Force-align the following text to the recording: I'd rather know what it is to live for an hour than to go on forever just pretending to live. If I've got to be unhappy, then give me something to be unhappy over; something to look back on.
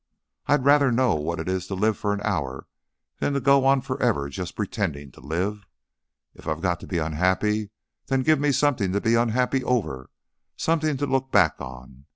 I'd 0.47 0.65
rather 0.65 0.91
know 0.91 1.13
what 1.13 1.39
it 1.39 1.47
is 1.47 1.67
to 1.67 1.75
live 1.75 1.95
for 1.95 2.11
an 2.11 2.21
hour 2.23 2.65
than 3.19 3.33
to 3.33 3.39
go 3.39 3.65
on 3.67 3.81
forever 3.81 4.29
just 4.29 4.55
pretending 4.55 5.11
to 5.11 5.19
live. 5.21 5.67
If 6.33 6.47
I've 6.47 6.59
got 6.61 6.79
to 6.79 6.87
be 6.87 6.97
unhappy, 6.97 7.69
then 8.07 8.23
give 8.23 8.39
me 8.39 8.51
something 8.51 8.93
to 8.93 8.99
be 9.01 9.13
unhappy 9.13 9.63
over; 9.63 10.09
something 10.57 10.97
to 10.97 11.05
look 11.05 11.31
back 11.31 11.57
on. 11.61 12.05